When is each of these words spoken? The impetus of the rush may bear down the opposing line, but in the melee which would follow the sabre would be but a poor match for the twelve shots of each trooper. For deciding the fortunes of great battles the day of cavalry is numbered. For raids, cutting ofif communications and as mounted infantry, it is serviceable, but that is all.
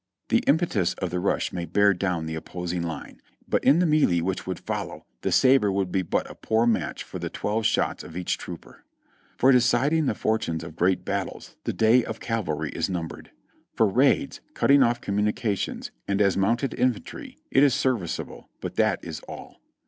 The 0.29 0.39
impetus 0.47 0.95
of 0.95 1.11
the 1.11 1.19
rush 1.19 1.53
may 1.53 1.65
bear 1.65 1.93
down 1.93 2.25
the 2.25 2.33
opposing 2.33 2.81
line, 2.81 3.21
but 3.47 3.63
in 3.63 3.77
the 3.77 3.85
melee 3.85 4.19
which 4.19 4.47
would 4.47 4.59
follow 4.59 5.05
the 5.21 5.31
sabre 5.31 5.71
would 5.71 5.91
be 5.91 6.01
but 6.01 6.27
a 6.27 6.33
poor 6.33 6.65
match 6.65 7.03
for 7.03 7.19
the 7.19 7.29
twelve 7.29 7.67
shots 7.67 8.03
of 8.03 8.17
each 8.17 8.39
trooper. 8.39 8.83
For 9.37 9.51
deciding 9.51 10.07
the 10.07 10.15
fortunes 10.15 10.63
of 10.63 10.75
great 10.75 11.05
battles 11.05 11.55
the 11.65 11.73
day 11.73 12.03
of 12.03 12.19
cavalry 12.19 12.71
is 12.71 12.89
numbered. 12.89 13.29
For 13.75 13.87
raids, 13.87 14.41
cutting 14.55 14.79
ofif 14.79 15.01
communications 15.01 15.91
and 16.07 16.19
as 16.19 16.35
mounted 16.35 16.73
infantry, 16.79 17.37
it 17.51 17.61
is 17.61 17.75
serviceable, 17.75 18.49
but 18.59 18.77
that 18.77 19.05
is 19.05 19.19
all. 19.29 19.61